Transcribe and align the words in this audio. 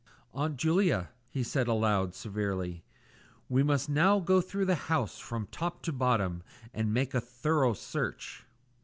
"Aunt 0.33 0.57
Julia," 0.57 1.09
he 1.29 1.43
said 1.43 1.67
aloud, 1.67 2.15
severely, 2.15 2.83
"we 3.47 3.61
must 3.61 3.87
now 3.87 4.19
go 4.19 4.41
through 4.41 4.65
the 4.65 4.73
house 4.89 5.19
from 5.19 5.45
top 5.51 5.83
to 5.83 5.93
bottom 5.93 6.41
and 6.73 6.91
make 6.91 7.13
a 7.13 7.21
thorough 7.21 7.73
search." 7.73 8.47